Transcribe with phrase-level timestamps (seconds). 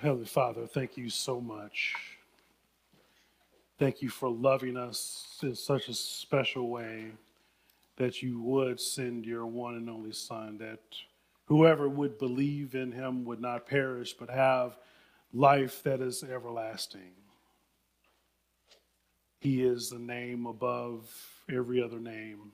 [0.00, 1.92] Heavenly Father, thank you so much.
[3.80, 7.10] Thank you for loving us in such a special way
[7.96, 10.78] that you would send your one and only Son, that
[11.46, 14.78] whoever would believe in him would not perish but have
[15.32, 17.14] life that is everlasting.
[19.40, 21.12] He is the name above
[21.50, 22.52] every other name.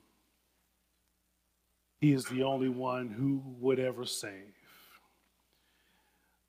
[2.00, 4.63] He is the only one who would ever save.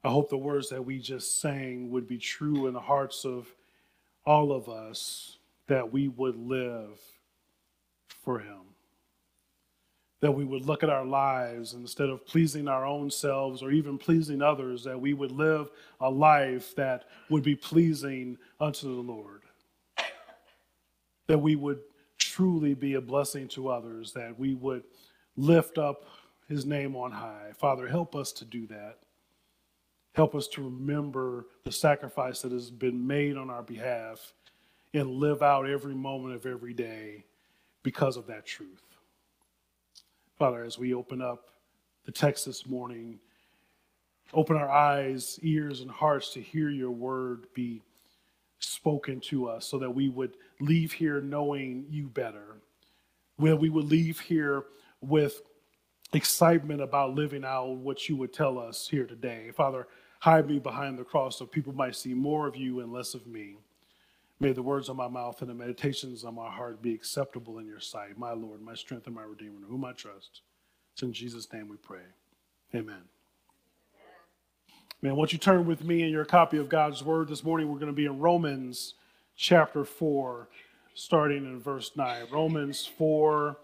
[0.05, 3.47] I hope the words that we just sang would be true in the hearts of
[4.23, 6.99] all of us that we would live
[8.07, 8.61] for Him.
[10.19, 13.97] That we would look at our lives instead of pleasing our own selves or even
[13.97, 19.41] pleasing others, that we would live a life that would be pleasing unto the Lord.
[21.25, 21.79] That we would
[22.19, 24.83] truly be a blessing to others, that we would
[25.35, 26.05] lift up
[26.47, 27.53] His name on high.
[27.57, 28.99] Father, help us to do that.
[30.15, 34.33] Help us to remember the sacrifice that has been made on our behalf
[34.93, 37.25] and live out every moment of every day
[37.83, 38.81] because of that truth.
[40.39, 41.49] Father, as we open up
[42.05, 43.19] the text this morning,
[44.33, 47.81] open our eyes, ears, and hearts to hear your word be
[48.59, 52.55] spoken to us so that we would leave here knowing you better,
[53.35, 54.63] where we would leave here
[55.01, 55.41] with
[56.13, 59.51] excitement about living out what you would tell us here today.
[59.51, 59.87] Father,
[60.25, 63.27] hide me behind the cross so people might see more of you and less of
[63.27, 63.57] me.
[64.39, 67.67] May the words of my mouth and the meditations of my heart be acceptable in
[67.67, 70.41] your sight, my Lord, my strength, and my Redeemer, whom I trust.
[70.93, 72.01] It's in Jesus' name we pray.
[72.73, 73.03] Amen.
[75.03, 77.69] Man, won't you turn with me in your copy of God's Word this morning?
[77.69, 78.95] We're going to be in Romans
[79.35, 80.49] chapter 4,
[80.95, 82.23] starting in verse 9.
[82.31, 83.57] Romans 4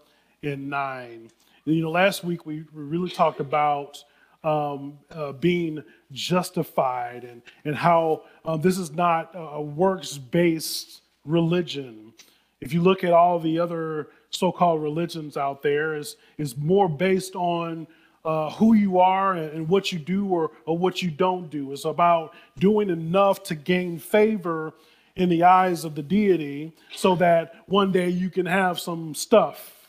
[0.44, 1.28] and 9.
[1.66, 4.04] And, you know, last week we really talked about
[4.44, 12.12] um, uh, being justified and, and how um, this is not a works based religion.
[12.60, 16.88] If you look at all the other so called religions out there, is is more
[16.88, 17.86] based on
[18.24, 21.72] uh, who you are and what you do or, or what you don't do.
[21.72, 24.72] It's about doing enough to gain favor
[25.16, 29.88] in the eyes of the deity so that one day you can have some stuff.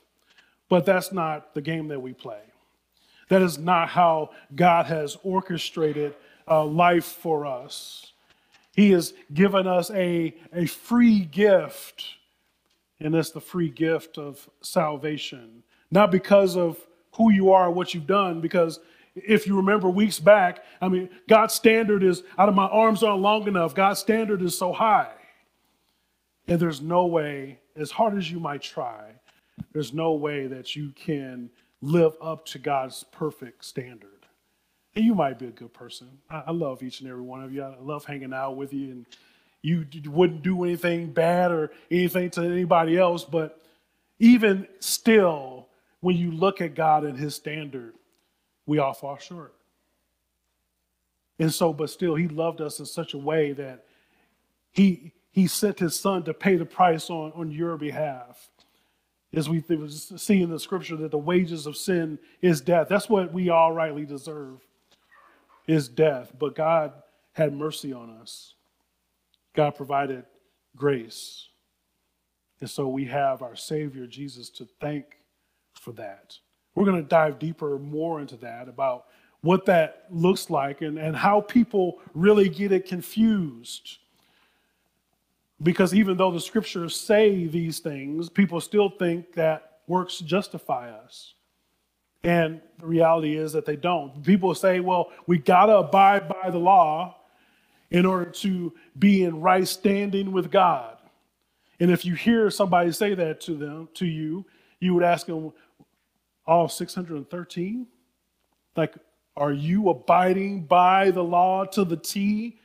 [0.68, 2.42] But that's not the game that we play.
[3.30, 6.16] That is not how God has orchestrated
[6.48, 8.14] uh, life for us.
[8.76, 12.06] He has given us a, a free gift,
[13.00, 15.64] and that's the free gift of salvation.
[15.92, 16.78] Not because of
[17.16, 18.80] who you are, what you've done, because
[19.16, 23.22] if you remember weeks back, I mean, God's standard is out of my arms aren't
[23.22, 23.76] long enough.
[23.76, 25.12] God's standard is so high.
[26.48, 29.12] And there's no way, as hard as you might try,
[29.72, 31.52] there's no way that you can
[31.84, 34.10] live up to God's perfect standard.
[34.96, 36.08] And you might be a good person.
[36.30, 37.62] I, I love each and every one of you.
[37.62, 39.06] I love hanging out with you, and
[39.62, 43.26] you wouldn't do anything bad or anything to anybody else.
[43.26, 43.62] But
[44.20, 45.68] even still,
[46.00, 47.94] when you look at God and His standard,
[48.66, 49.54] we all fall short.
[51.38, 53.84] And so, but still, He loved us in such a way that
[54.72, 58.50] He He sent His Son to pay the price on, on your behalf
[59.34, 59.64] as we
[60.16, 62.88] see in the scripture that the wages of sin is death.
[62.88, 64.60] That's what we all rightly deserve
[65.68, 66.32] is death.
[66.38, 66.94] But God
[67.34, 68.54] had mercy on us.
[69.56, 70.26] God provided
[70.76, 71.48] grace.
[72.62, 75.18] And so we have our Savior Jesus to thank
[75.74, 76.38] for that.
[76.76, 79.06] We're going to dive deeper more into that about
[79.42, 83.98] what that looks like and, and how people really get it confused.
[85.62, 91.36] Because even though the scriptures say these things, people still think that works justify us.
[92.24, 94.24] And the reality is that they don't.
[94.24, 97.18] People say, well, we got to abide by the law
[97.92, 100.98] in order to be in right standing with God.
[101.80, 104.46] And if you hear somebody say that to them, to you,
[104.80, 105.52] you would ask them,
[106.46, 107.88] all 613?
[108.76, 108.96] Like,
[109.36, 112.60] are you abiding by the law to the T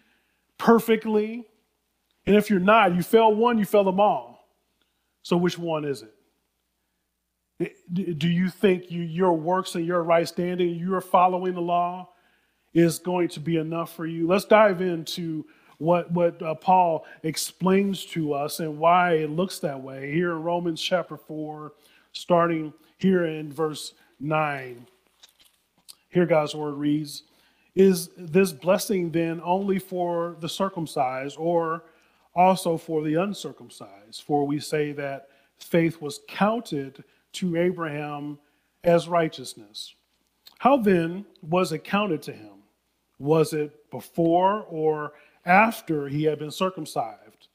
[0.57, 1.47] perfectly?
[2.29, 4.47] And if you're not, you fail one, you fail them all.
[5.23, 6.05] So which one is
[7.59, 7.75] it?
[7.91, 12.11] Do you think you, your works and your right standing, you're following the law,
[12.75, 14.27] is going to be enough for you?
[14.27, 15.47] Let's dive into
[15.79, 20.43] what, what uh, Paul explains to us and why it looks that way here in
[20.43, 21.73] Romans chapter 4,
[22.13, 24.87] starting here in verse 9.
[26.11, 27.23] Here God's word reads
[27.75, 31.85] Is this blessing then only for the circumcised or
[32.39, 34.23] also for the uncircumcised.
[34.23, 37.03] For we say that faith was counted
[37.33, 38.39] to Abraham
[38.85, 39.97] as righteousness.
[40.59, 42.63] How then was it counted to him?
[43.19, 45.15] Was it before or
[45.45, 47.49] after he had been circumcised?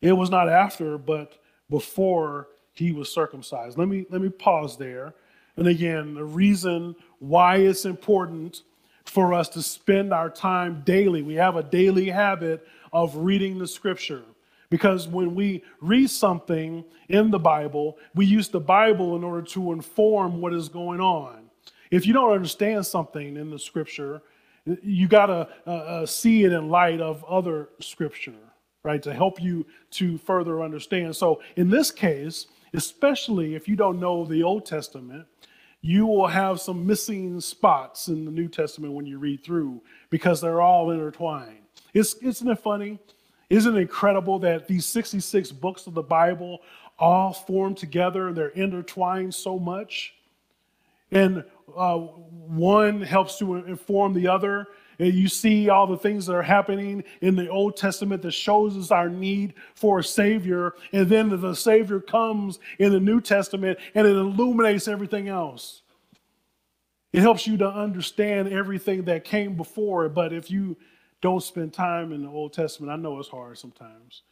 [0.00, 1.38] It was not after, but
[1.70, 3.78] before he was circumcised.
[3.78, 5.14] Let me let me pause there.
[5.56, 8.62] And again, the reason why it's important
[9.04, 11.22] for us to spend our time daily.
[11.22, 14.22] We have a daily habit of reading the scripture.
[14.70, 19.72] Because when we read something in the Bible, we use the Bible in order to
[19.72, 21.50] inform what is going on.
[21.90, 24.22] If you don't understand something in the scripture,
[24.82, 28.34] you got to uh, uh, see it in light of other scripture,
[28.82, 31.14] right, to help you to further understand.
[31.14, 35.26] So in this case, especially if you don't know the Old Testament,
[35.80, 39.80] you will have some missing spots in the New Testament when you read through
[40.10, 41.65] because they're all intertwined.
[41.96, 42.98] Isn't it funny?
[43.48, 46.60] Isn't it incredible that these 66 books of the Bible
[46.98, 50.14] all form together and they're intertwined so much?
[51.10, 51.44] And
[51.74, 54.66] uh, one helps to inform the other.
[54.98, 58.76] And you see all the things that are happening in the Old Testament that shows
[58.76, 60.74] us our need for a Savior.
[60.92, 65.82] And then the Savior comes in the New Testament and it illuminates everything else.
[67.12, 70.06] It helps you to understand everything that came before.
[70.06, 70.10] it.
[70.10, 70.76] But if you
[71.26, 74.22] don't spend time in the Old Testament, I know it's hard sometimes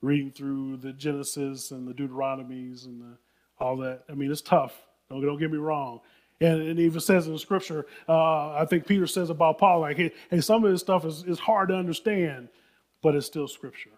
[0.00, 3.18] reading through the Genesis and the Deuteronomies and the,
[3.58, 4.04] all that.
[4.08, 4.72] I mean, it's tough.
[5.10, 6.00] Don't, don't get me wrong.
[6.40, 9.98] And it even says in the scripture, uh, I think Peter says about Paul, like,
[9.98, 12.48] hey, hey, some of this stuff is, is hard to understand,
[13.02, 13.90] but it's still scripture.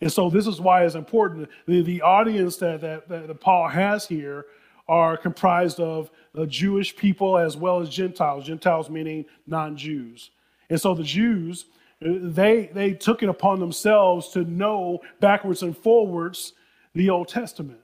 [0.00, 1.50] And so this is why it's important.
[1.66, 4.46] The, the audience that, that, that Paul has here
[4.88, 10.30] are comprised of uh, Jewish people as well as Gentiles, Gentiles meaning non Jews.
[10.70, 11.66] And so the Jews,
[12.04, 16.52] uh, they, they took it upon themselves to know backwards and forwards
[16.94, 17.80] the Old Testament.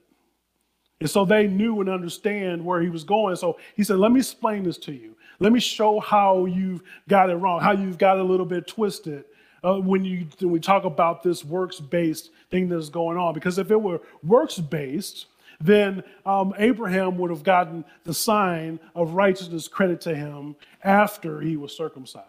[0.99, 3.35] And so they knew and understand where he was going.
[3.35, 5.15] So he said, Let me explain this to you.
[5.39, 8.67] Let me show how you've got it wrong, how you've got it a little bit
[8.67, 9.25] twisted
[9.63, 13.33] uh, when, you, when we talk about this works based thing that's going on.
[13.33, 15.27] Because if it were works based,
[15.59, 21.57] then um, Abraham would have gotten the sign of righteousness credit to him after he
[21.57, 22.27] was circumcised,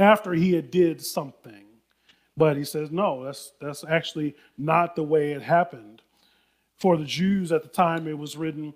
[0.00, 1.64] after he had did something.
[2.36, 6.02] But he says, no, that's, that's actually not the way it happened
[6.80, 8.72] for the Jews at the time it was written,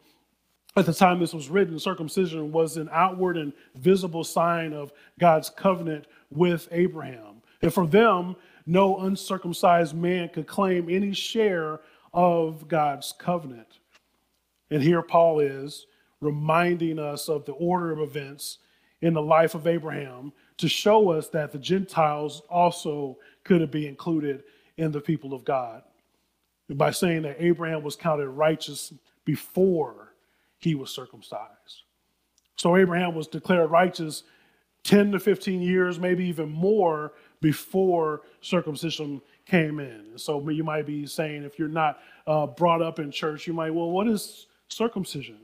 [0.76, 5.48] at the time this was written, circumcision was an outward and visible sign of God's
[5.48, 7.42] covenant with Abraham.
[7.62, 8.36] And for them,
[8.66, 11.80] no uncircumcised man could claim any share
[12.12, 13.78] of God's covenant.
[14.70, 15.86] And here Paul is
[16.20, 18.58] reminding us of the order of events
[19.00, 24.44] in the life of Abraham to show us that the Gentiles also could be included
[24.76, 25.82] in the people of God
[26.70, 28.92] by saying that Abraham was counted righteous
[29.24, 30.14] before
[30.58, 31.82] he was circumcised.
[32.56, 34.22] So Abraham was declared righteous
[34.84, 40.16] 10 to 15 years, maybe even more, before circumcision came in.
[40.16, 43.70] So you might be saying, if you're not uh, brought up in church, you might,
[43.70, 45.38] well, what is circumcision?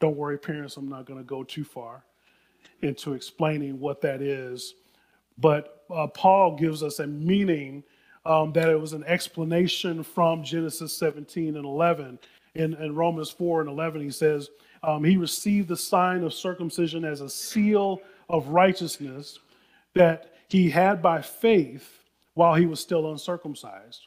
[0.00, 2.04] Don't worry, parents, I'm not going to go too far
[2.82, 4.74] into explaining what that is.
[5.38, 7.84] But uh, Paul gives us a meaning
[8.24, 12.18] um, that it was an explanation from Genesis 17 and 11.
[12.54, 14.48] In, in Romans 4 and 11, he says,
[14.82, 19.38] um, He received the sign of circumcision as a seal of righteousness
[19.94, 22.00] that he had by faith
[22.34, 24.06] while he was still uncircumcised.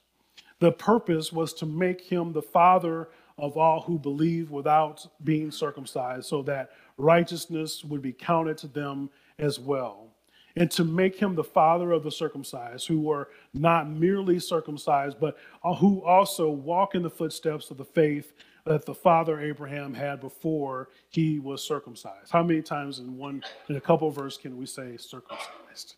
[0.59, 6.25] The purpose was to make him the father of all who believe without being circumcised,
[6.25, 10.09] so that righteousness would be counted to them as well
[10.55, 15.37] and to make him the father of the circumcised, who were not merely circumcised, but
[15.63, 18.33] uh, who also walk in the footsteps of the faith
[18.65, 22.31] that the father Abraham had before he was circumcised.
[22.31, 25.95] How many times in one in a couple of verses can we say circumcised?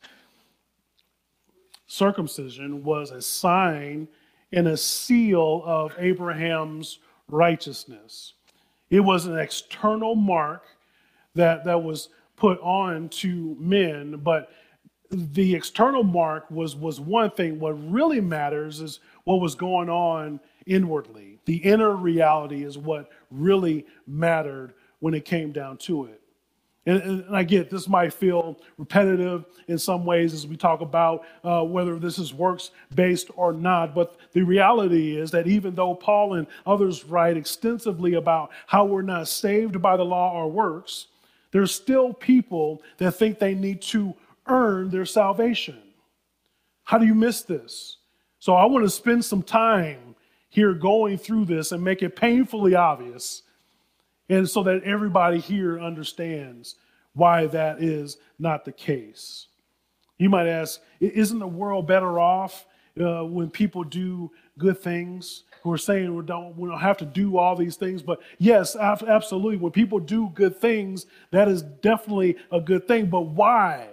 [1.87, 4.07] Circumcision was a sign
[4.53, 8.33] and a seal of Abraham's righteousness.
[8.89, 10.65] It was an external mark
[11.35, 14.49] that, that was put on to men, but
[15.11, 17.59] the external mark was was one thing.
[17.59, 21.39] What really matters is what was going on inwardly.
[21.45, 26.21] The inner reality is what really mattered when it came down to it.
[26.85, 31.25] And, and I get this might feel repetitive in some ways as we talk about
[31.43, 33.93] uh, whether this is works based or not.
[33.93, 39.03] But the reality is that even though Paul and others write extensively about how we're
[39.03, 41.07] not saved by the law or works,
[41.51, 44.13] there's still people that think they need to
[44.47, 45.77] earn their salvation.
[46.83, 47.97] How do you miss this?
[48.39, 50.15] So I want to spend some time
[50.49, 53.43] here going through this and make it painfully obvious,
[54.29, 56.75] and so that everybody here understands
[57.13, 59.47] why that is not the case.
[60.17, 62.65] You might ask, isn't the world better off
[62.99, 65.43] uh, when people do good things?
[65.63, 68.75] Who are saying we don't, we don't have to do all these things, but yes,
[68.75, 69.57] absolutely.
[69.57, 73.07] When people do good things, that is definitely a good thing.
[73.07, 73.87] But why?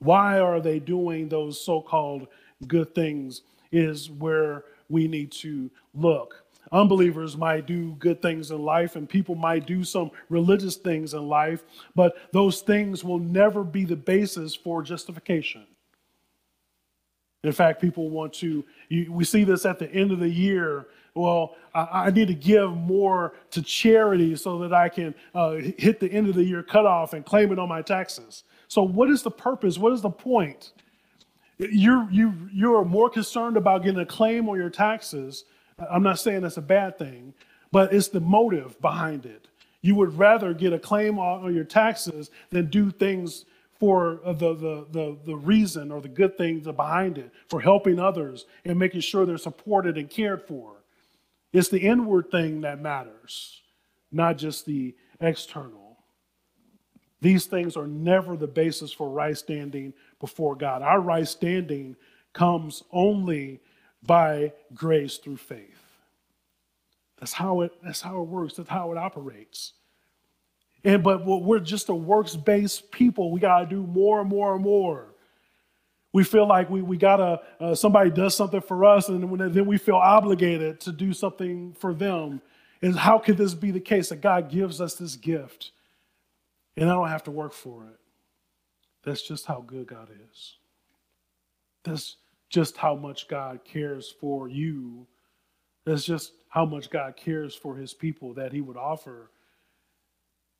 [0.00, 2.26] Why are they doing those so called
[2.66, 3.42] good things?
[3.70, 6.44] Is where we need to look.
[6.72, 11.28] Unbelievers might do good things in life, and people might do some religious things in
[11.28, 11.62] life,
[11.94, 15.66] but those things will never be the basis for justification.
[17.44, 20.86] In fact, people want to, you, we see this at the end of the year.
[21.14, 26.00] Well, I, I need to give more to charity so that I can uh, hit
[26.00, 28.44] the end of the year cutoff and claim it on my taxes.
[28.66, 29.78] So, what is the purpose?
[29.78, 30.72] What is the point?
[31.58, 35.44] You're, you, you're more concerned about getting a claim on your taxes.
[35.90, 37.34] I'm not saying that's a bad thing,
[37.70, 39.48] but it's the motive behind it.
[39.82, 43.44] You would rather get a claim on your taxes than do things
[43.78, 47.98] for uh, the, the, the, the reason or the good things behind it, for helping
[47.98, 50.84] others and making sure they're supported and cared for.
[51.52, 53.62] It's the inward thing that matters,
[54.10, 55.98] not just the external.
[57.20, 60.82] These things are never the basis for right standing before God.
[60.82, 61.96] Our right standing
[62.32, 63.60] comes only
[64.02, 65.80] by grace through faith.
[67.18, 69.72] That's how it, that's how it works, that's how it operates.
[70.84, 73.32] And but we're just a works-based people.
[73.32, 75.14] We gotta do more and more and more.
[76.12, 79.22] We feel like we, we gotta uh, somebody does something for us, and
[79.54, 82.42] then we feel obligated to do something for them.
[82.82, 85.72] And how could this be the case that God gives us this gift,
[86.76, 87.98] and I don't have to work for it?
[89.04, 90.56] That's just how good God is.
[91.82, 92.16] That's
[92.50, 95.06] just how much God cares for you.
[95.84, 99.30] That's just how much God cares for his people that he would offer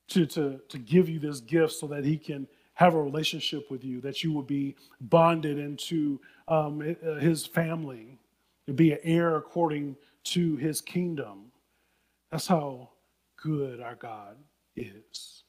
[0.08, 3.84] to, to, to give you this gift so that he can have a relationship with
[3.84, 6.80] you, that you will be bonded into um,
[7.20, 8.18] his family,
[8.66, 11.52] to be an heir according to his kingdom.
[12.30, 12.90] That's how
[13.36, 14.36] good our God
[14.74, 15.44] is.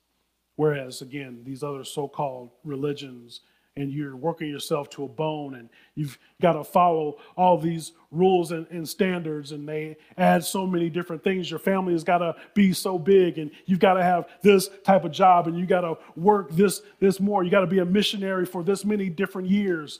[0.55, 3.41] Whereas, again, these other so called religions
[3.77, 8.51] and you're working yourself to a bone and you've got to follow all these rules
[8.51, 11.49] and, and, standards and they add so many different things.
[11.49, 15.03] Your family has got to be so big and you've got to have this type
[15.03, 17.43] of job and you got to work this this more.
[17.43, 19.99] You got to be a missionary for this many different years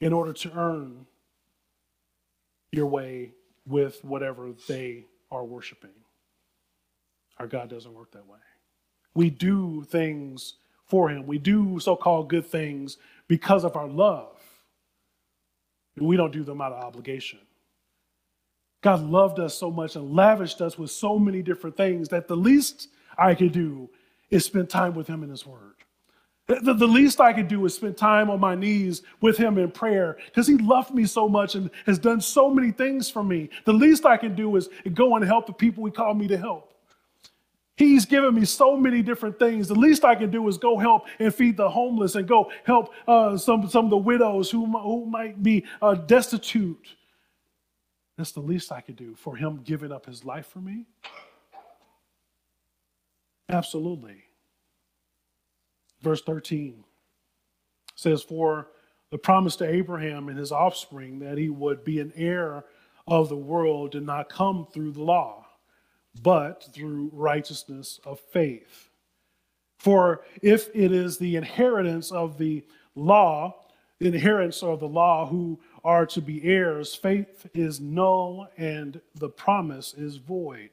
[0.00, 1.06] in order to earn
[2.72, 3.32] your way
[3.66, 5.90] with whatever they are worshiping.
[7.38, 8.38] Our god doesn't work that way.
[9.14, 10.54] We do things
[10.86, 11.26] for him.
[11.26, 12.96] We do so called good things
[13.28, 14.36] because of our love.
[15.98, 17.40] We don't do them out of obligation.
[18.82, 22.36] God loved us so much and lavished us with so many different things that the
[22.36, 22.88] least
[23.18, 23.88] I could do
[24.30, 25.74] is spend time with Him in His Word.
[26.46, 29.72] The, the least I could do is spend time on my knees with Him in
[29.72, 33.48] prayer because He loved me so much and has done so many things for me.
[33.64, 36.36] The least I can do is go and help the people He called me to
[36.36, 36.75] help.
[37.76, 39.68] He's given me so many different things.
[39.68, 42.94] The least I can do is go help and feed the homeless and go help
[43.06, 46.94] uh, some, some of the widows who, who might be uh, destitute.
[48.16, 50.86] That's the least I could do for him giving up his life for me.
[53.50, 54.24] Absolutely.
[56.00, 56.82] Verse 13
[57.94, 58.68] says, For
[59.10, 62.64] the promise to Abraham and his offspring that he would be an heir
[63.06, 65.45] of the world did not come through the law
[66.22, 68.90] but through righteousness of faith.
[69.78, 73.66] For if it is the inheritance of the law,
[73.98, 79.28] the inheritance of the law who are to be heirs, faith is null and the
[79.28, 80.70] promise is void.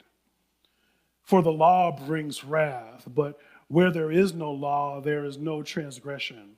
[1.21, 6.55] For the law brings wrath, but where there is no law, there is no transgression.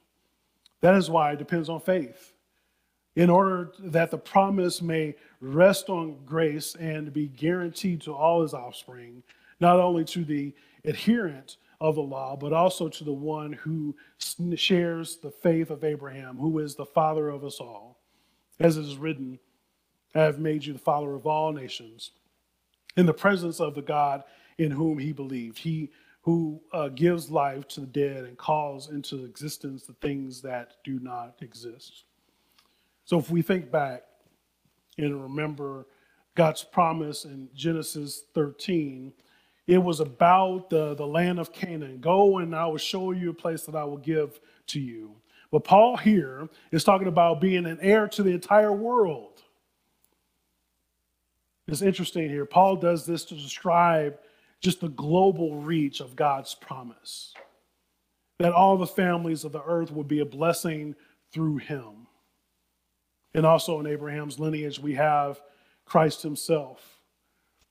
[0.81, 2.34] That is why it depends on faith
[3.15, 8.53] in order that the promise may rest on grace and be guaranteed to all his
[8.53, 9.23] offspring,
[9.59, 10.53] not only to the
[10.83, 13.95] adherent of the law, but also to the one who
[14.55, 17.99] shares the faith of Abraham, who is the father of us all.
[18.59, 19.39] As it is written,
[20.13, 22.11] I have made you the father of all nations,
[22.95, 24.23] in the presence of the God
[24.57, 25.57] in whom he believed.
[25.57, 25.91] He
[26.21, 30.99] who uh, gives life to the dead and calls into existence the things that do
[30.99, 32.05] not exist.
[33.05, 34.03] So if we think back
[34.97, 35.87] and remember
[36.35, 39.13] God's promise in Genesis 13,
[39.67, 41.99] it was about the, the land of Canaan.
[42.01, 45.15] Go and I will show you a place that I will give to you.
[45.51, 49.43] But Paul here is talking about being an heir to the entire world.
[51.67, 52.45] It's interesting here.
[52.45, 54.19] Paul does this to describe
[54.61, 57.33] just the global reach of God's promise.
[58.39, 60.95] that all the families of the earth would be a blessing
[61.31, 62.04] through him.
[63.35, 65.41] And also in Abraham's lineage, we have
[65.83, 67.01] Christ himself,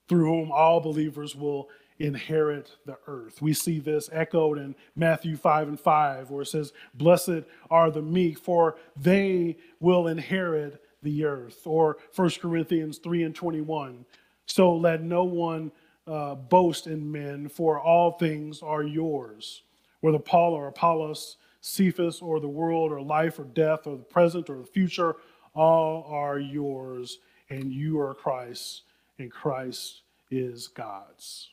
[0.07, 3.41] through whom all believers will inherit the earth.
[3.41, 8.03] We see this echoed in Matthew 5 and 5, where it says, Blessed are the
[8.03, 11.65] meek, for they will inherit the earth.
[11.65, 14.05] Or 1 Corinthians 3 and 21,
[14.45, 15.71] So let no one
[16.05, 19.63] uh, boast in men, for all things are yours.
[20.01, 24.47] Whether Paul or Apollos, Cephas or the world, or life or death, or the present
[24.51, 25.15] or the future,
[25.55, 27.19] all are yours,
[27.49, 28.83] and you are Christ,
[29.17, 31.49] and Christ is God's.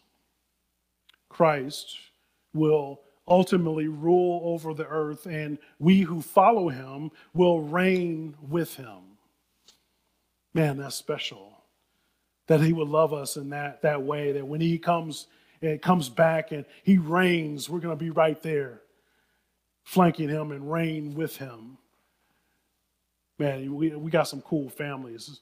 [1.28, 1.98] Christ
[2.52, 8.98] will ultimately rule over the earth, and we who follow him will reign with him.
[10.54, 11.62] Man, that's special.
[12.48, 15.28] That he would love us in that, that way, that when he comes
[15.62, 18.82] and comes back and he reigns, we're going to be right there,
[19.84, 21.78] flanking him and reign with him.
[23.42, 25.40] Man, we, we got some cool families,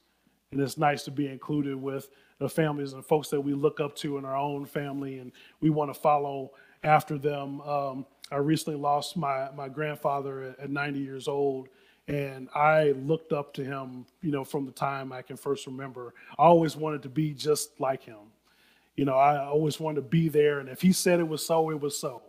[0.51, 3.95] and it's nice to be included with the families and folks that we look up
[3.97, 6.49] to in our own family, and we want to follow
[6.83, 7.61] after them.
[7.61, 11.67] Um, I recently lost my, my grandfather at, at 90 years old,
[12.07, 16.15] and I looked up to him, you know, from the time I can first remember.
[16.39, 18.31] I always wanted to be just like him.
[18.95, 21.69] You know, I always wanted to be there, and if he said it was so,
[21.69, 22.23] it was so.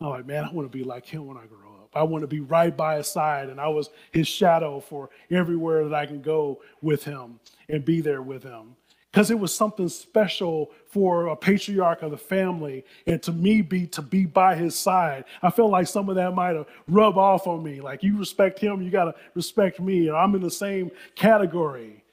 [0.00, 2.28] I'm like, man, I want to be like him when I grow I want to
[2.28, 6.22] be right by his side, and I was his shadow for everywhere that I can
[6.22, 8.76] go with him and be there with him.
[9.10, 13.86] Because it was something special for a patriarch of the family and to me be
[13.88, 17.46] to be by his side i feel like some of that might have rubbed off
[17.48, 17.80] on me.
[17.80, 22.04] Like you respect him you got to respect me and i'm in the same category.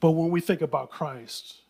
[0.00, 1.60] But when we think about christ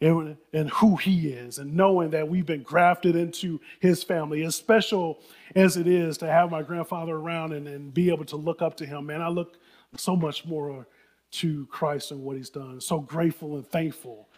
[0.00, 4.54] and, and who he is and knowing that we've been grafted into his family as
[4.54, 5.20] special
[5.54, 8.76] as it is to have my grandfather around and, and be able to look up
[8.76, 9.58] to him man i look
[9.96, 10.86] so much more
[11.34, 12.80] to Christ and what he's done.
[12.80, 14.28] So grateful and thankful.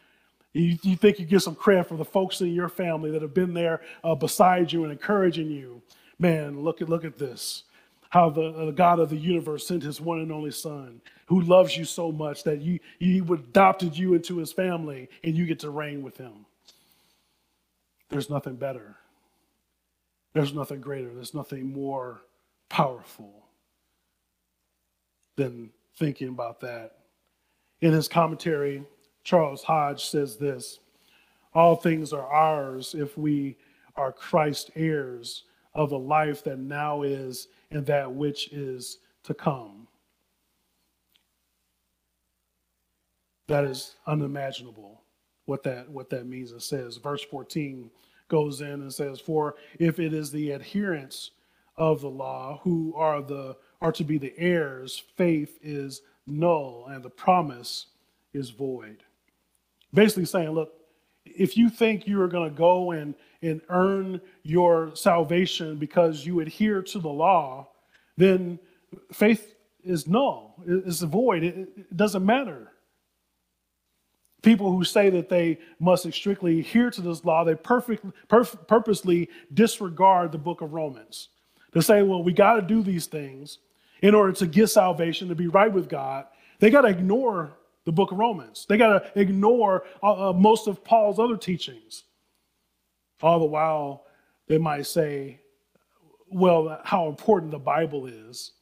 [0.55, 3.35] You, you think you get some credit for the folks in your family that have
[3.35, 5.83] been there uh, beside you and encouraging you.
[6.19, 7.65] Man, look at, look at this.
[8.11, 11.41] How the, uh, the God of the universe sent his one and only son who
[11.41, 15.61] loves you so much that you, he adopted you into his family and you get
[15.61, 16.47] to reign with him.
[18.09, 18.97] There's nothing better.
[20.33, 21.13] There's nothing greater.
[21.13, 22.23] There's nothing more
[22.69, 23.47] powerful
[25.37, 26.99] than thinking about that.
[27.81, 28.85] In his commentary,
[29.25, 30.79] Charles Hodge says this
[31.55, 33.57] All things are ours if we
[33.97, 39.89] are Christ heirs of the life that now is and that which is to come.
[43.49, 45.03] That is unimaginable
[45.45, 47.89] what that what that means it says verse 14
[48.27, 51.31] goes in and says for if it is the adherents
[51.77, 57.03] of the law who are the are to be the heirs, faith is null and
[57.03, 57.87] the promise
[58.33, 59.05] is void.
[59.93, 60.75] Basically saying, look,
[61.35, 66.41] if you think you are going to go and, and earn your salvation because you
[66.41, 67.69] adhere to the law,
[68.17, 68.59] then
[69.13, 72.73] faith is null, it's void, it, it doesn't matter.
[74.43, 80.33] People who say that they must strictly adhere to this law, they perf- purposely disregard
[80.33, 81.29] the book of Romans.
[81.73, 83.59] To say, well, we got to do these things,
[84.03, 86.27] in order to get salvation, to be right with God,
[86.59, 88.67] they got to ignore the book of Romans.
[88.69, 92.05] They got to ignore uh, uh, most of Paul's other teachings.
[93.23, 94.05] All the while,
[94.49, 95.41] they might say,
[96.29, 98.53] well, how important the Bible is,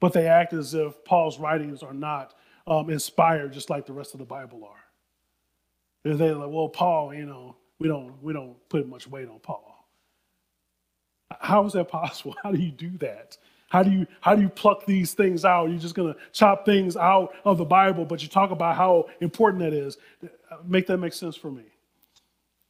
[0.00, 2.34] but they act as if Paul's writings are not
[2.66, 6.10] um, inspired just like the rest of the Bible are.
[6.10, 9.38] And they're like, well, Paul, you know, we don't we don't put much weight on
[9.38, 9.88] Paul.
[11.40, 12.36] How is that possible?
[12.42, 13.38] How do you do that?
[13.72, 15.70] How do you how do you pluck these things out?
[15.70, 19.62] You're just to chop things out of the Bible, but you talk about how important
[19.62, 19.96] that is.
[20.66, 21.62] Make that make sense for me.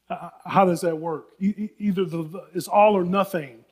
[0.08, 1.30] Uh, how does that work?
[1.40, 3.64] Either the, it's all or nothing.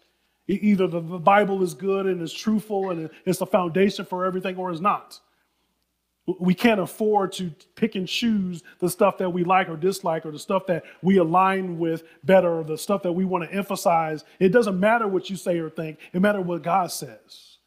[0.49, 4.57] Either the, the Bible is good and is truthful and it's the foundation for everything,
[4.57, 5.21] or it's not.
[6.39, 10.31] We can't afford to pick and choose the stuff that we like or dislike or
[10.31, 14.25] the stuff that we align with better or the stuff that we want to emphasize.
[14.39, 17.59] It doesn't matter what you say or think, it matters what God says.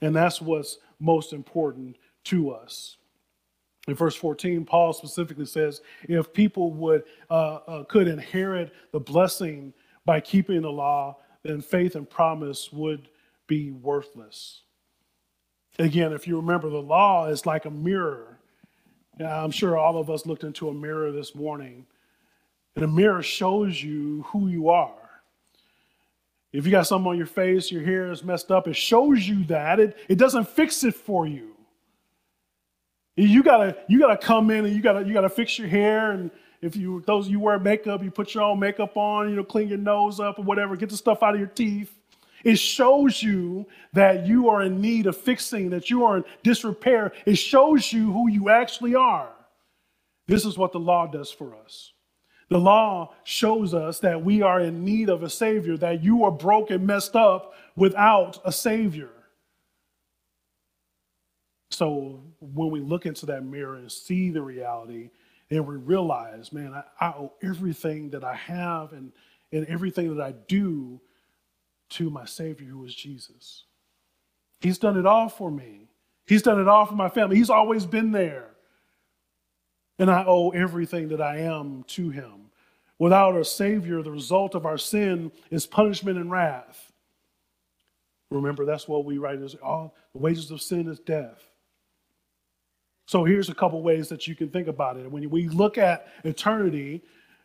[0.00, 2.96] And that's what's most important to us.
[3.88, 9.72] In verse 14, Paul specifically says, if people would uh, uh, could inherit the blessing
[10.04, 13.08] by keeping the law, then faith and promise would
[13.46, 14.62] be worthless.
[15.78, 18.38] Again, if you remember, the law is like a mirror.
[19.20, 21.86] I'm sure all of us looked into a mirror this morning
[22.76, 24.94] And a mirror shows you who you are.
[26.52, 29.44] If you got something on your face, your hair is messed up, it shows you
[29.46, 29.80] that.
[29.80, 31.52] It, it doesn't fix it for you.
[33.16, 36.30] You gotta you gotta come in and you gotta you gotta fix your hair and
[36.62, 39.68] if you those you wear makeup, you put your own makeup on, you know, clean
[39.68, 41.95] your nose up or whatever, get the stuff out of your teeth.
[42.44, 47.12] It shows you that you are in need of fixing, that you are in disrepair.
[47.24, 49.30] It shows you who you actually are.
[50.26, 51.92] This is what the law does for us.
[52.48, 56.30] The law shows us that we are in need of a Savior, that you are
[56.30, 59.10] broken, messed up without a Savior.
[61.70, 65.10] So when we look into that mirror and see the reality,
[65.50, 69.12] and we realize, man, I, I owe everything that I have and,
[69.52, 71.00] and everything that I do
[71.90, 73.64] to my Savior who is Jesus.
[74.60, 75.88] He's done it all for me.
[76.26, 77.36] He's done it all for my family.
[77.36, 78.50] He's always been there.
[79.98, 82.50] And I owe everything that I am to him.
[82.98, 86.92] Without a Savior, the result of our sin is punishment and wrath.
[88.30, 91.42] Remember, that's what we write is all the wages of sin is death.
[93.06, 95.10] So here's a couple ways that you can think about it.
[95.10, 97.02] When we look at eternity,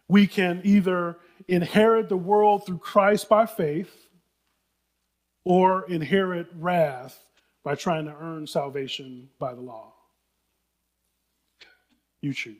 [0.08, 4.08] we can either inherit the world through Christ by faith
[5.44, 7.24] or inherit wrath
[7.64, 9.94] by trying to earn salvation by the law.
[12.22, 12.56] You choose.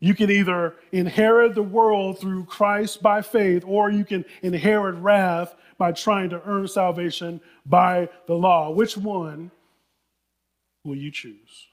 [0.00, 5.54] You can either inherit the world through Christ by faith, or you can inherit wrath
[5.78, 8.70] by trying to earn salvation by the law.
[8.70, 9.52] Which one
[10.84, 11.68] will you choose?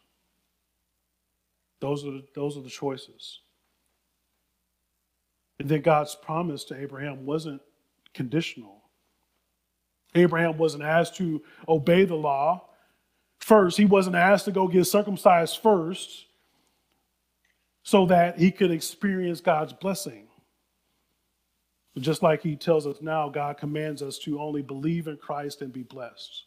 [1.80, 3.40] Those are the, those are the choices.
[5.60, 7.62] And then God's promise to Abraham wasn't
[8.14, 8.84] conditional.
[10.16, 12.66] Abraham wasn't asked to obey the law
[13.40, 16.26] first, he wasn't asked to go get circumcised first
[17.84, 20.28] so that he could experience God's blessing.
[21.98, 25.74] Just like he tells us now, God commands us to only believe in Christ and
[25.74, 26.44] be blessed.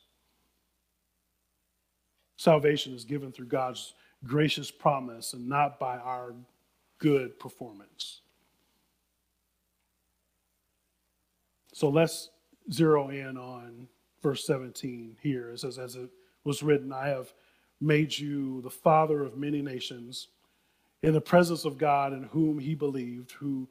[2.37, 3.95] Salvation is given through God's
[4.25, 6.35] gracious promise and not by our
[6.99, 8.22] good performance.
[11.73, 12.31] So let's
[12.71, 13.89] zero in on
[14.23, 15.51] verse 17 here.
[15.51, 16.11] It says, As it
[16.45, 17.33] was written, I have
[17.81, 20.29] made you the father of many nations
[21.03, 23.69] in the presence of God in whom he believed, who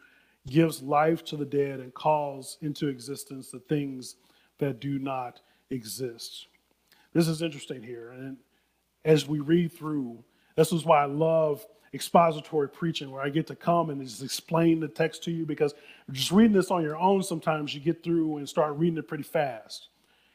[0.47, 4.15] gives life to the dead and calls into existence the things
[4.57, 6.47] that do not exist.
[7.13, 8.09] This is interesting here.
[8.11, 8.37] And
[9.05, 10.23] as we read through,
[10.55, 14.79] this is why I love expository preaching, where I get to come and just explain
[14.79, 15.73] the text to you because
[16.11, 19.23] just reading this on your own, sometimes you get through and start reading it pretty
[19.23, 19.89] fast.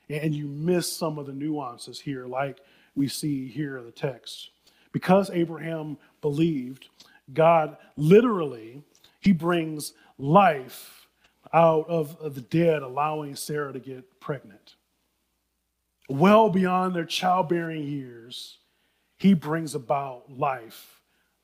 [0.09, 2.59] And you miss some of the nuances here, like
[2.95, 4.51] we see here in the text.
[4.93, 6.89] Because Abraham believed,
[7.35, 8.83] God literally,
[9.21, 11.09] he brings life
[11.53, 14.77] out of the dead, allowing Sarah to get pregnant.
[16.09, 18.59] Well beyond their childbearing years,
[19.19, 20.96] he brings about life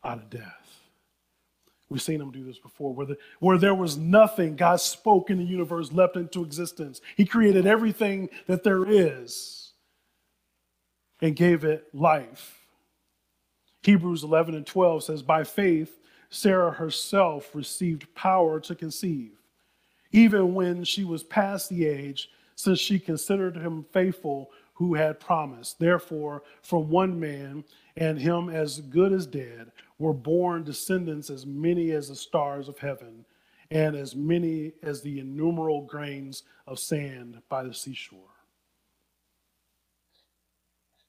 [0.04, 0.80] out of death.
[1.88, 5.38] We've seen him do this before, where, the, where there was nothing, God spoke and
[5.38, 7.02] the universe leapt into existence.
[7.16, 9.72] He created everything that there is
[11.20, 12.58] and gave it life.
[13.82, 15.98] Hebrews 11 and 12 says, By faith,
[16.30, 19.32] Sarah herself received power to conceive,
[20.12, 25.78] even when she was past the age, since she considered him faithful who had promised.
[25.78, 27.64] Therefore, from one man,
[27.96, 32.78] and him as good as dead, were born descendants as many as the stars of
[32.78, 33.24] heaven,
[33.70, 38.18] and as many as the innumerable grains of sand by the seashore.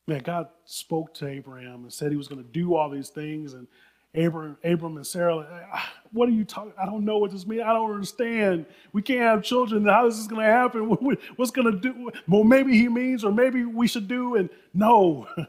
[0.07, 3.53] Man, God spoke to Abraham and said he was going to do all these things.
[3.53, 3.67] And
[4.15, 6.73] Abram, Abram and Sarah, like, ah, what are you talking?
[6.79, 7.63] I don't know what this means.
[7.65, 8.65] I don't understand.
[8.91, 9.85] We can't have children.
[9.85, 10.81] How is this going to happen?
[11.35, 12.11] What's going to do?
[12.27, 14.35] Well, maybe he means, or maybe we should do.
[14.35, 15.27] And no,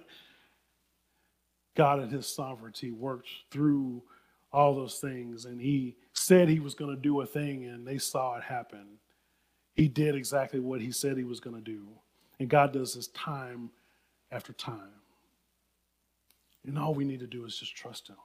[1.74, 4.02] God in his sovereignty worked through
[4.52, 5.44] all those things.
[5.44, 8.98] And he said he was going to do a thing, and they saw it happen.
[9.74, 11.86] He did exactly what he said he was going to do.
[12.38, 13.70] And God does this time
[14.30, 15.00] after time.
[16.66, 18.16] And all we need to do is just trust Him.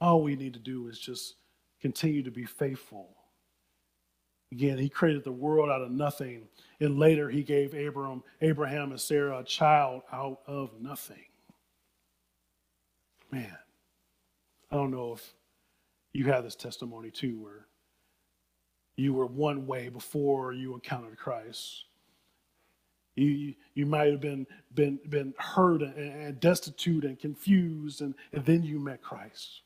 [0.00, 1.34] All we need to do is just
[1.80, 3.08] continue to be faithful.
[4.52, 6.48] Again, He created the world out of nothing,
[6.80, 11.26] and later He gave Abraham, Abraham and Sarah a child out of nothing.
[13.32, 13.56] Man,
[14.70, 15.34] I don't know if
[16.12, 17.66] you have this testimony too, where
[18.96, 21.84] you were one way before you encountered Christ
[23.16, 28.44] You, you, might have been, been, been hurt and, and destitute and confused, and, and
[28.46, 29.62] then you met Christ.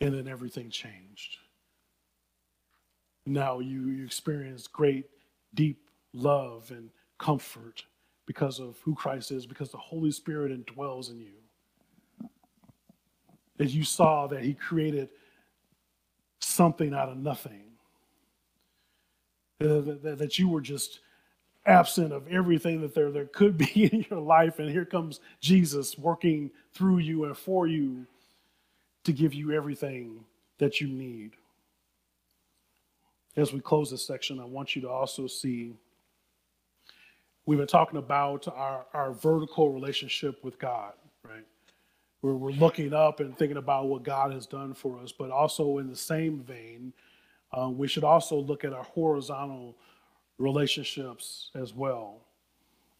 [0.00, 1.38] And then everything changed.
[3.28, 5.06] Now you, you experience great,
[5.54, 5.78] deep
[6.12, 7.84] love and comfort
[8.26, 12.28] because of who Christ is, because the Holy Spirit indwells in you.
[13.58, 15.08] As you saw that He created
[16.40, 17.64] something out of nothing,
[19.58, 21.00] that, that, that you were just
[21.66, 24.58] absent of everything that there, there could be in your life.
[24.58, 28.06] And here comes Jesus working through you and for you
[29.04, 30.24] to give you everything
[30.58, 31.32] that you need.
[33.38, 35.72] As we close this section, I want you to also see
[37.46, 41.46] we've been talking about our, our vertical relationship with God, right?
[42.20, 45.78] Where we're looking up and thinking about what God has done for us, but also
[45.78, 46.92] in the same vein,
[47.56, 49.76] uh, we should also look at our horizontal
[50.38, 52.22] relationships as well.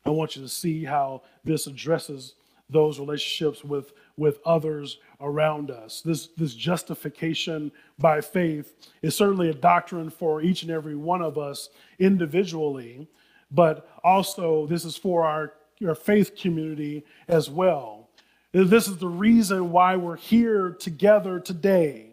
[0.07, 2.37] I want you to see how this addresses
[2.71, 6.03] those relationships with, with others around us.
[6.03, 11.39] This, this justification by faith is certainly a doctrine for each and every one of
[11.39, 13.09] us individually,
[13.51, 15.55] but also this is for our,
[15.87, 18.11] our faith community as well.
[18.53, 22.13] This is the reason why we're here together today,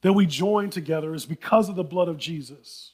[0.00, 2.92] that we join together, is because of the blood of Jesus.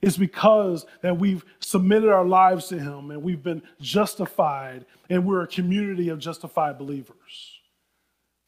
[0.00, 5.42] It's because that we've submitted our lives to Him and we've been justified, and we're
[5.42, 7.60] a community of justified believers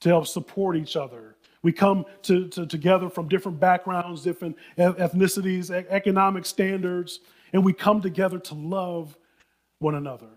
[0.00, 1.36] to help support each other.
[1.62, 7.20] We come to, to together from different backgrounds, different ethnicities, economic standards,
[7.52, 9.18] and we come together to love
[9.78, 10.28] one another.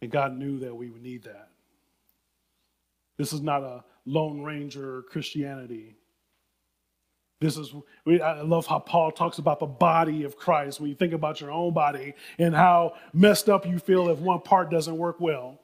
[0.00, 1.48] And God knew that we would need that.
[3.18, 5.97] This is not a Lone Ranger Christianity.
[7.40, 7.72] This is,
[8.06, 10.80] I love how Paul talks about the body of Christ.
[10.80, 14.40] When you think about your own body and how messed up you feel if one
[14.40, 15.60] part doesn't work well.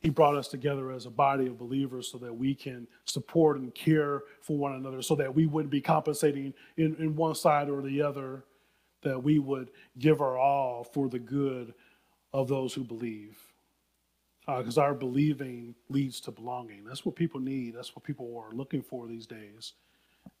[0.00, 3.74] He brought us together as a body of believers so that we can support and
[3.74, 7.82] care for one another, so that we wouldn't be compensating in, in one side or
[7.82, 8.44] the other,
[9.02, 11.72] that we would give our all for the good
[12.32, 13.38] of those who believe
[14.46, 16.84] because uh, our believing leads to belonging.
[16.84, 17.74] That's what people need.
[17.74, 19.72] That's what people are looking for these days.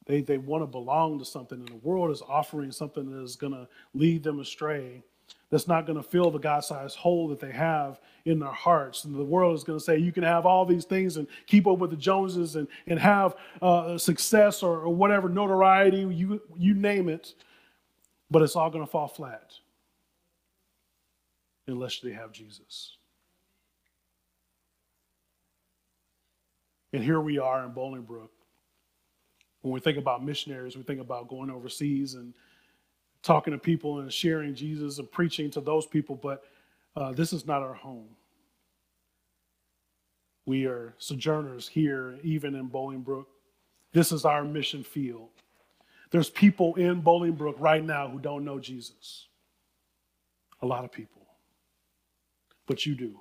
[0.06, 3.36] They, they want to belong to something, and the world is offering something that is
[3.36, 5.02] going to lead them astray,
[5.50, 9.04] that's not going to fill the God sized hole that they have in their hearts.
[9.04, 11.66] And the world is going to say, you can have all these things and keep
[11.66, 16.74] up with the Joneses and, and have uh, success or, or whatever, notoriety, you, you
[16.74, 17.34] name it,
[18.30, 19.52] but it's all going to fall flat
[21.66, 22.96] unless they have Jesus.
[26.94, 28.28] And here we are in Bolingbrook.
[29.62, 32.32] When we think about missionaries, we think about going overseas and
[33.20, 36.44] talking to people and sharing Jesus and preaching to those people, but
[36.94, 38.10] uh, this is not our home.
[40.46, 43.26] We are sojourners here, even in Bolingbrook.
[43.92, 45.30] This is our mission field.
[46.12, 49.26] There's people in Bolingbrook right now who don't know Jesus.
[50.62, 51.26] A lot of people.
[52.68, 53.20] But you do.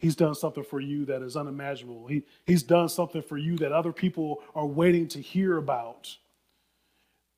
[0.00, 2.06] He's done something for you that is unimaginable.
[2.06, 6.16] He, he's done something for you that other people are waiting to hear about,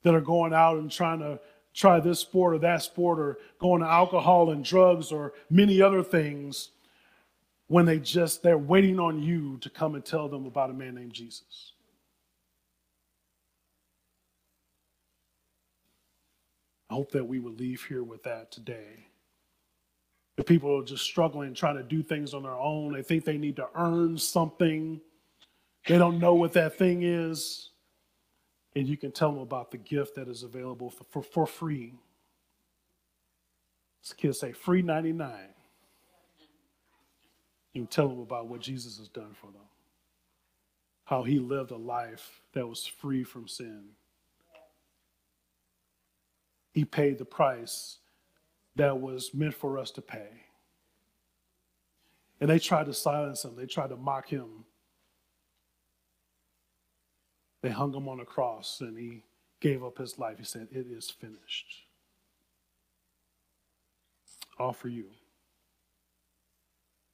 [0.04, 1.40] that are going out and trying to
[1.74, 6.04] try this sport or that sport, or going to alcohol and drugs or many other
[6.04, 6.68] things
[7.66, 10.94] when they just they're waiting on you to come and tell them about a man
[10.94, 11.72] named Jesus.
[16.88, 19.06] I hope that we would leave here with that today.
[20.42, 23.56] People are just struggling, trying to do things on their own, they think they need
[23.56, 25.00] to earn something.
[25.86, 27.70] They don't know what that thing is.
[28.74, 31.94] And you can tell them about the gift that is available for, for, for free.
[34.02, 35.30] This kids say free 99.
[37.74, 39.62] You can tell them about what Jesus has done for them.
[41.04, 43.84] How he lived a life that was free from sin.
[46.72, 47.98] He paid the price
[48.76, 50.46] that was meant for us to pay.
[52.40, 54.64] And they tried to silence him, they tried to mock him.
[57.62, 59.22] They hung him on a cross and he
[59.60, 60.38] gave up his life.
[60.38, 61.86] He said, It is finished.
[64.58, 65.06] All for you.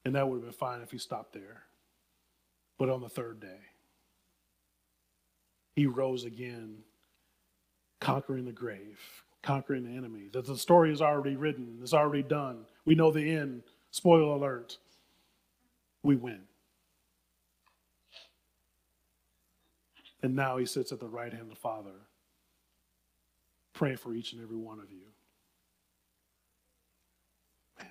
[0.07, 1.65] And that would have been fine if he stopped there.
[2.79, 3.61] But on the third day,
[5.77, 6.79] he rose again,
[8.01, 8.99] conquering the grave,
[9.43, 10.29] conquering the enemy.
[10.33, 12.67] That the story is already written, it's already done.
[12.85, 13.63] We know the end.
[13.91, 14.79] Spoiler alert.
[16.03, 16.41] We win.
[20.23, 21.95] And now he sits at the right hand of the Father,
[23.73, 25.07] praying for each and every one of you.
[27.79, 27.89] Man,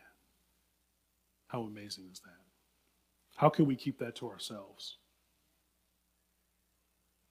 [1.48, 2.32] how amazing is that?
[3.38, 4.98] How can we keep that to ourselves?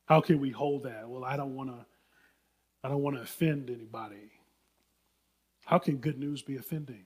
[0.06, 1.08] How can we hold that?
[1.08, 1.84] Well, I don't want to
[2.86, 4.30] I don't want to offend anybody.
[5.64, 7.02] How can good news be offending?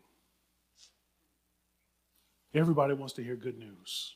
[2.55, 4.15] Everybody wants to hear good news.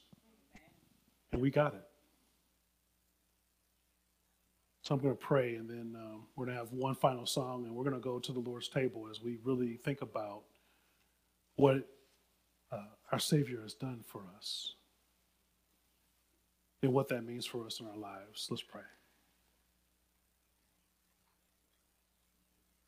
[1.32, 1.86] And we got it.
[4.82, 7.64] So I'm going to pray, and then um, we're going to have one final song,
[7.64, 10.42] and we're going to go to the Lord's table as we really think about
[11.56, 11.88] what
[12.70, 12.76] uh,
[13.10, 14.74] our Savior has done for us
[16.82, 18.48] and what that means for us in our lives.
[18.50, 18.82] Let's pray.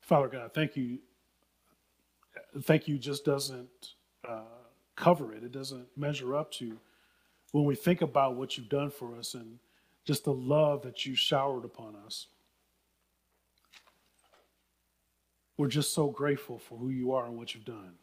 [0.07, 0.99] Father God, thank you.
[2.61, 3.67] Thank you just doesn't
[4.27, 4.39] uh,
[4.95, 6.77] cover it, it doesn't measure up to
[7.51, 9.59] when we think about what you've done for us and
[10.05, 12.27] just the love that you showered upon us.
[15.57, 17.95] We're just so grateful for who you are and what you've done.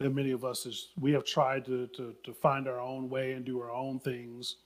[0.00, 3.32] And many of us, is, we have tried to, to, to find our own way
[3.32, 4.56] and do our own things.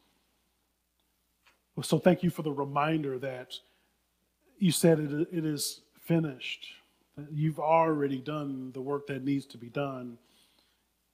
[1.82, 3.58] So thank you for the reminder that
[4.58, 6.66] you said it, it is finished.
[7.32, 10.18] You've already done the work that needs to be done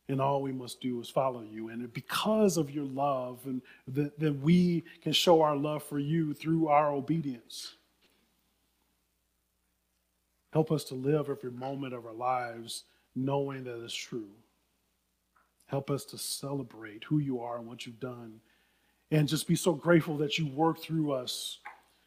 [0.09, 1.68] and all we must do is follow you.
[1.68, 6.33] And because of your love, and that, that we can show our love for you
[6.33, 7.74] through our obedience.
[10.52, 14.29] Help us to live every moment of our lives knowing that it's true.
[15.66, 18.40] Help us to celebrate who you are and what you've done.
[19.10, 21.58] And just be so grateful that you work through us,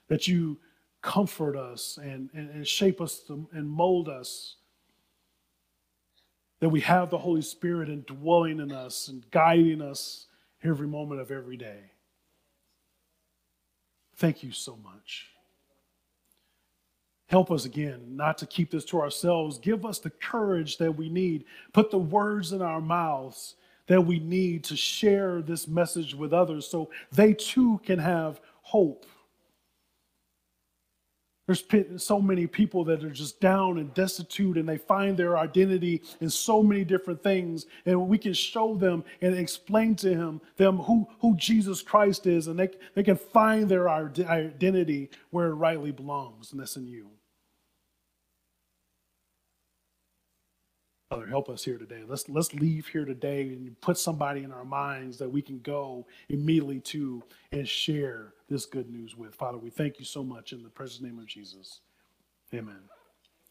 [0.09, 0.59] that you
[1.01, 4.57] comfort us and, and, and shape us and mold us
[6.59, 10.27] that we have the Holy Spirit indwelling in us and guiding us
[10.63, 11.91] every moment of every day.
[14.17, 15.27] Thank you so much.
[17.27, 19.59] Help us again not to keep this to ourselves.
[19.59, 21.45] Give us the courage that we need.
[21.73, 23.55] Put the words in our mouths
[23.89, 29.05] that we need to share this message with others so they too can have hope.
[31.47, 31.65] There's
[31.97, 36.29] so many people that are just down and destitute, and they find their identity in
[36.29, 37.65] so many different things.
[37.87, 42.45] And we can show them and explain to him, them who, who Jesus Christ is,
[42.45, 47.09] and they, they can find their identity where it rightly belongs, and that's in you.
[51.09, 52.03] Father, help us here today.
[52.07, 56.05] Let's, let's leave here today and put somebody in our minds that we can go
[56.29, 59.33] immediately to and share this good news with.
[59.33, 61.79] Father, we thank you so much in the precious name of Jesus.
[62.53, 62.81] Amen.